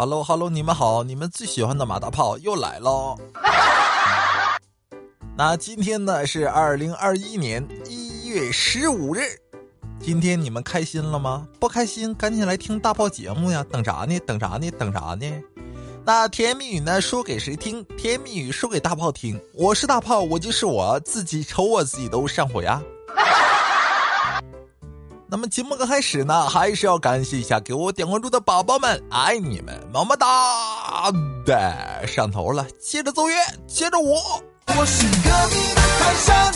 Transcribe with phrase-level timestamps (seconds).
[0.00, 3.18] Hello Hello，你们好，你们最喜欢的马大炮又来喽。
[5.36, 9.20] 那今天呢是二零二一年一月十五日，
[10.00, 11.46] 今天你们开心了吗？
[11.58, 13.62] 不开心赶紧来听大炮节目呀！
[13.70, 14.18] 等啥呢？
[14.20, 14.70] 等啥呢？
[14.70, 15.30] 等啥呢？
[16.02, 17.84] 那甜言蜜语呢说给谁听？
[17.98, 19.38] 甜言蜜语说给大炮听。
[19.52, 22.82] 我是大炮，我就是我自己，瞅我自己都上火呀。
[25.32, 31.12] 那么节目刚开始呢，还是要感谢一下给我点关注的宝宝们，爱你们，么么哒！
[31.46, 33.36] 的上头了，接着奏乐，
[33.68, 34.16] 接着舞。
[34.76, 36.52] 我是隔壁的泰山，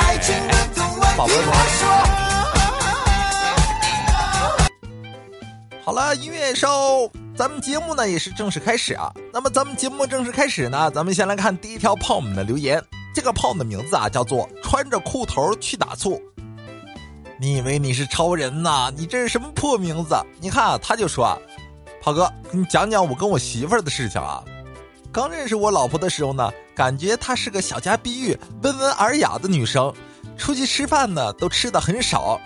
[0.00, 1.86] 爱情的动漫，听我说。
[5.84, 9.12] 好了，音乐收，咱们节目呢也是正式开始啊。
[9.32, 12.82] 那么咱们节目正式开始呢，咱们先来看第一条泡们的留言。
[13.14, 16.20] 这个炮的名字啊叫做穿着裤头去打醋。
[17.42, 18.88] 你以为你是超人呐？
[18.96, 20.14] 你这是什么破名字？
[20.40, 21.36] 你看，啊他就说
[22.00, 24.44] ：“炮哥，你讲讲我跟我媳妇儿的事情啊。
[25.10, 29.92] 刚认识我老婆的时候呢，感觉她是个小家碧玉、温文尔雅的女生，
[30.38, 32.40] 出去吃饭呢都吃的很少。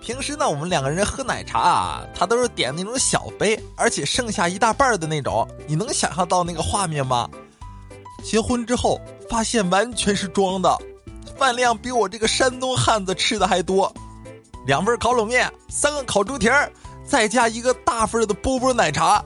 [0.00, 5.46] 平时呢，我们两个人喝奶茶啊，她都是点那种小杯，而且剩下一大半的那种。
[5.68, 7.30] 你能想象到那个画面吗？
[8.24, 9.00] 结婚之后
[9.30, 10.76] 发现完全是装的，
[11.38, 13.94] 饭量比我这个山东汉子吃的还多。”
[14.66, 16.70] 两份烤冷面，三个烤猪蹄儿，
[17.04, 19.24] 再加一个大份的波波奶茶。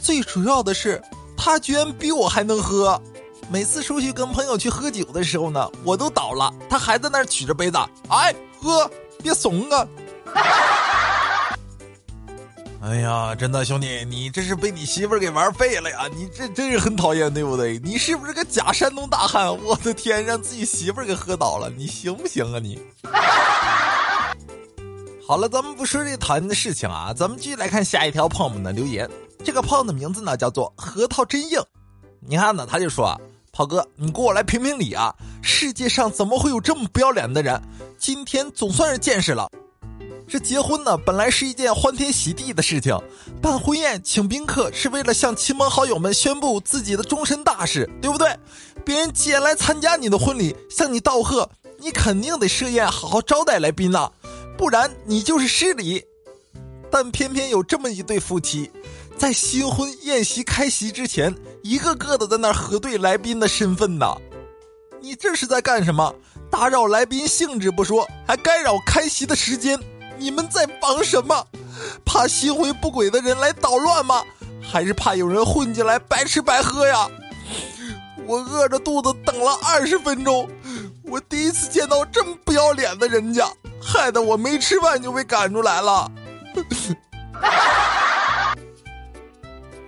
[0.00, 1.02] 最主要的是，
[1.36, 3.00] 他居然比我还能喝。
[3.48, 7.78] 每次出去跟朋友去喝酒的时候呢，我都倒了，他还在那儿举着杯子，
[8.08, 8.90] 哎，喝，
[9.22, 9.86] 别怂啊！
[12.82, 16.08] 哎呀，真的兄弟，你这是被你媳妇儿给玩废了呀！
[16.14, 17.78] 你这真是很讨厌，对不对？
[17.78, 19.48] 你是不是个假山东大汉？
[19.64, 22.80] 我的天，让自己媳妇儿给喝倒了，你行不行啊你？
[25.28, 29.10] 好了，咱们不说这讨厌的事情啊，咱们继续来看下一条胖们的留言。
[29.44, 31.60] 这个胖的名字呢叫做核桃真硬。
[32.20, 35.12] 你看呢，他就说：“炮哥，你给我来评评理啊！
[35.42, 37.60] 世界上怎么会有这么不要脸的人？
[37.98, 39.50] 今天总算是见识了。
[40.28, 42.96] 这结婚呢，本来是一件欢天喜地的事情，
[43.42, 48.32] 办婚宴请宾客是为了向亲朋好友们宣布自己的终身大事，对不对？
[48.84, 51.50] 别人既然来参加你的婚礼，向你道贺，
[51.80, 54.08] 你肯定得设宴好好招待来宾呐。”
[54.56, 56.02] 不然你就是失礼，
[56.90, 58.70] 但偏偏有这么一对夫妻，
[59.18, 64.16] 在新婚宴席开席之前，一个个的在那核对来宾的身份呢。
[65.00, 66.14] 你这是在干什么？
[66.50, 69.78] 打扰来宾兴致不说，还干扰开席的时间，
[70.16, 71.46] 你们在忙什么？
[72.04, 74.22] 怕新婚不轨的人来捣乱吗？
[74.62, 77.08] 还是怕有人混进来白吃白喝呀？
[78.26, 80.48] 我饿着肚子等了二十分钟，
[81.04, 83.46] 我第一次见到这么不要脸的人家。
[83.86, 86.10] 害得我没吃饭就被赶出来了。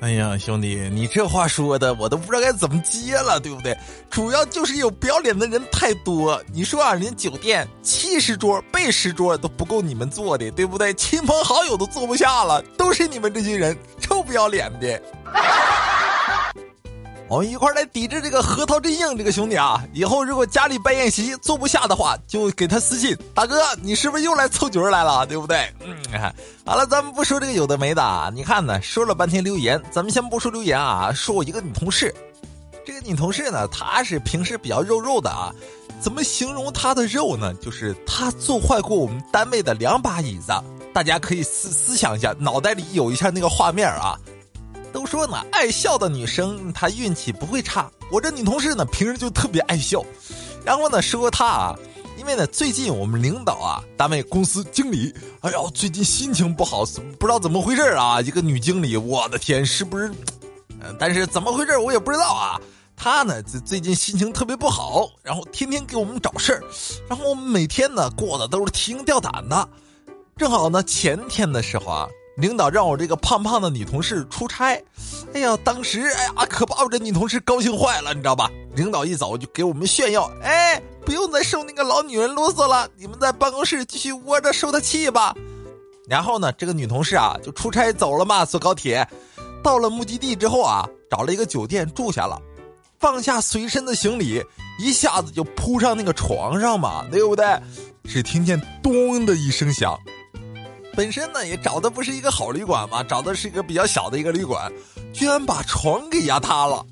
[0.00, 3.76] 哎呀，兄弟，你这话说的我都不知道该怎么接了，对不对？
[4.08, 6.40] 主要就是有不要脸的人太多。
[6.52, 10.94] 你说啊，人酒店七十桌、背十桌都不够你们坐的，对不对？
[10.94, 15.02] 亲朋好友都坐不下了，都是你们这些人臭不要脸的。
[17.28, 19.84] 我们一块来抵制这个核桃真硬这个兄弟啊！
[19.92, 25.26] 以后如果家里办宴席坐不下的话，就给他私信，大哥，你是不是又来凑角来了？
[25.26, 25.70] 对不对？
[25.84, 25.94] 嗯，
[26.64, 28.30] 好了，咱们不说这个有的没的啊。
[28.34, 32.14] 你看呢，说了半天留言，咱们先不说留言啊，说我一个女同事。
[32.86, 35.52] 这个女同事呢，她是平时比较肉肉的啊。
[36.00, 37.52] 怎么形容她的肉呢？
[37.60, 40.52] 就是她坐坏过我们单位的两把椅子。
[40.94, 44.18] 大家可以思思想一下，脑袋里有一下那个画面啊。
[45.08, 47.90] 说呢，爱笑的女生她运气不会差。
[48.10, 50.04] 我这女同事呢，平时就特别爱笑。
[50.64, 51.74] 然后呢，说她啊，
[52.18, 56.84] 因为呢，最近我们领导啊，单位公司经理，哎呀，最近心情不好，
[57.18, 58.20] 不知道怎么回事啊。
[58.20, 60.12] 一个女经理，我的天，是不是？
[60.82, 62.60] 嗯，但是怎么回事我也不知道啊。
[62.94, 66.62] 她呢，最最近心情特别不好，然后天天给我们找事儿，
[67.08, 69.68] 然后我们每天呢过的都是提心吊胆的。
[70.36, 72.06] 正好呢，前天的时候啊。
[72.38, 74.80] 领导让我这个胖胖的女同事出差，
[75.34, 78.48] 哎呀，当时哎呀，可把我这女同事高兴坏了，你知道吧？
[78.76, 85.34] 领导一走就给我们炫耀，哎，不用再受那个老女人啰嗦了，你们在办公室继续窝着受她气吧。
[86.08, 89.06] 然后呢，这个女同事啊就出差走了嘛，坐高铁，
[89.60, 92.40] 到了目的地之后啊，找了一个酒店住下了，
[93.00, 94.40] 放下随身的行李，
[94.78, 97.44] 一下子就扑上那个床上嘛，对不对？
[98.04, 99.98] 只听见咚的一声响。
[100.98, 104.68] 本身呢也找的不是一个好旅馆嘛，找的是一个比较小的一个旅馆，
[105.12, 106.84] 居然把床给压塌了，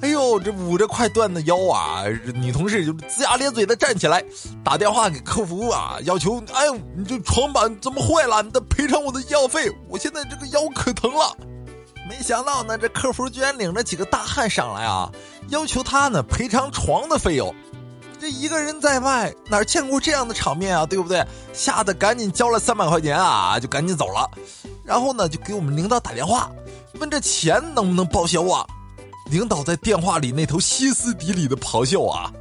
[0.00, 2.02] 哎呦，这捂着快断的腰啊，
[2.34, 4.24] 女同事就龇牙咧嘴的站起来，
[4.64, 8.42] 打电话给客服啊，要求，哎呦，你这床板怎么坏了？
[8.42, 11.36] 你得赔偿我的医药费，我现在这个腰可疼了。
[12.08, 15.08] 没想到呢，这客服居然领着几个大汉上来啊，
[15.50, 17.54] 要求他呢赔偿床的费用。
[18.24, 21.22] 这一个人在外哪见过这样的场面啊，对不对？
[21.52, 24.26] 吓得赶紧交了三百块钱啊，就赶紧走了。
[24.82, 26.50] 然后呢，就给我们领导打电话，
[26.94, 28.66] 问这钱能不能报销啊？
[29.26, 32.32] 领导在电话里那头歇斯底里的咆哮啊：“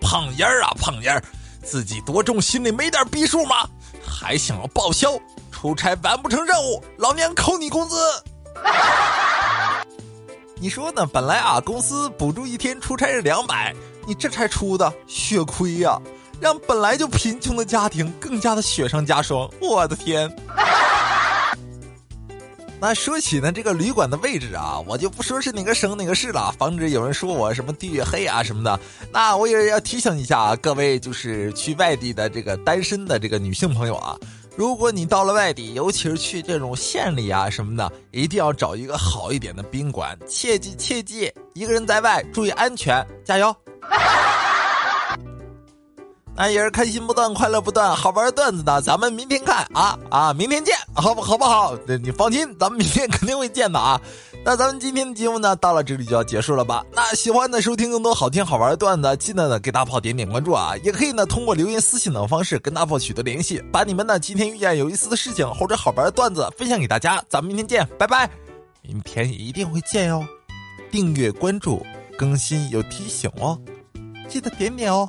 [0.00, 1.22] 胖烟儿啊，胖烟儿，
[1.62, 3.68] 自己多重，心里没点逼数吗？
[4.02, 5.12] 还想要报销？
[5.50, 7.96] 出差完不成任务，老娘扣你工资！”
[10.56, 11.04] 你说呢？
[11.04, 13.74] 本来啊，公司补助一天出差是两百，
[14.06, 16.00] 你这才出的血亏呀，
[16.40, 19.48] 让本来就贫穷的家庭更加的雪上加霜。
[19.60, 20.30] 我的天！
[22.80, 28.80] 那说起呢，这个旅馆的位置啊，我就不说是哪个省哪个市了，防止有人说我什么地域黑啊什么的。
[29.12, 34.18] 那我也要提醒一下啊，各位就是去外地的这个单身的这个女性朋友啊，
[34.56, 43.54] 如果你到了外地，尤其是去这种县里啊什么的，一定要找一个好一点的宾馆，切记切记，一个人在外注意安全，加油。
[46.34, 51.76] 那也是开心不断，快乐不断，好玩的段子呢，咱们明天看啊啊，明天见，好不好不好？
[52.02, 54.00] 你放心，咱们明天肯定会见的啊。
[54.44, 56.82] 那咱们今天的节目呢，到了这里就要结束了吧？
[56.90, 67.22] 那喜欢的收听更多好听好玩的段子，记得呢给大炮点点关注啊，也可以呢通过留言、私信等方式跟大炮取得联系，把你们呢今天遇见有意思的事情或者好玩的段子分享给大家。
[67.28, 68.28] 咱们明天见，拜拜！
[68.80, 70.26] 明天一定会见哟，
[70.90, 71.86] 订阅关注，
[72.16, 73.56] 更新有提醒哦，
[74.28, 75.08] 记得点点哦。